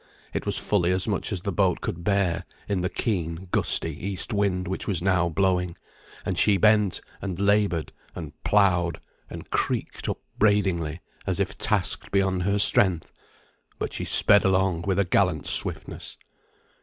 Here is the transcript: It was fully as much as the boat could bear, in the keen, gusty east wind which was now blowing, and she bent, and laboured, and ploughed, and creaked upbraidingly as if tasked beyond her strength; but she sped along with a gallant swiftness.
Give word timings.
It 0.33 0.47
was 0.47 0.57
fully 0.57 0.89
as 0.89 1.07
much 1.07 1.31
as 1.31 1.41
the 1.41 1.51
boat 1.51 1.79
could 1.79 2.03
bear, 2.03 2.43
in 2.67 2.81
the 2.81 2.89
keen, 2.89 3.47
gusty 3.51 3.93
east 4.03 4.33
wind 4.33 4.67
which 4.67 4.87
was 4.87 4.99
now 5.03 5.29
blowing, 5.29 5.77
and 6.25 6.39
she 6.39 6.57
bent, 6.57 7.01
and 7.21 7.37
laboured, 7.39 7.93
and 8.15 8.33
ploughed, 8.43 8.99
and 9.29 9.51
creaked 9.51 10.07
upbraidingly 10.09 11.01
as 11.27 11.39
if 11.39 11.55
tasked 11.55 12.09
beyond 12.11 12.41
her 12.41 12.57
strength; 12.57 13.13
but 13.77 13.93
she 13.93 14.03
sped 14.03 14.43
along 14.43 14.85
with 14.87 14.97
a 14.97 15.05
gallant 15.05 15.45
swiftness. 15.45 16.17